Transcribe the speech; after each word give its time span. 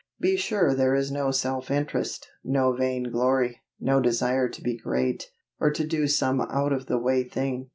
Be 0.19 0.35
sure 0.35 0.73
there 0.73 0.95
is 0.95 1.11
no 1.11 1.29
self 1.29 1.69
interest, 1.69 2.27
no 2.43 2.71
vain 2.73 3.11
glory, 3.11 3.61
no 3.79 3.99
desire 4.01 4.49
to 4.49 4.61
be 4.63 4.75
great, 4.75 5.29
or 5.59 5.69
to 5.69 5.85
do 5.85 6.07
some 6.07 6.41
out 6.41 6.73
of 6.73 6.87
the 6.87 6.97
way 6.97 7.23
thing. 7.23 7.69